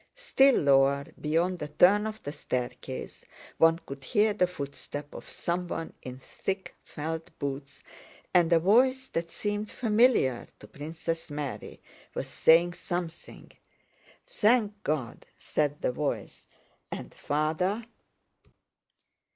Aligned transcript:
Still 0.15 0.55
lower, 0.59 1.05
beyond 1.21 1.59
the 1.59 1.67
turn 1.67 2.07
of 2.07 2.23
the 2.23 2.31
staircase, 2.31 3.23
one 3.59 3.77
could 3.85 4.03
hear 4.03 4.33
the 4.33 4.47
footstep 4.47 5.13
of 5.13 5.29
someone 5.29 5.93
in 6.01 6.17
thick 6.17 6.73
felt 6.83 7.29
boots, 7.37 7.83
and 8.33 8.51
a 8.51 8.57
voice 8.57 9.05
that 9.09 9.29
seemed 9.29 9.69
familiar 9.69 10.47
to 10.59 10.67
Princess 10.67 11.29
Mary 11.29 11.83
was 12.15 12.27
saying 12.27 12.73
something. 12.73 13.51
"Thank 14.25 14.81
God!" 14.81 15.27
said 15.37 15.83
the 15.83 15.91
voice. 15.91 16.47
"And 16.91 17.13
Father?" 17.13 17.85